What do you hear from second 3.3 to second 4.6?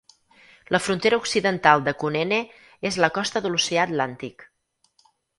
de l'oceà Atlàntic.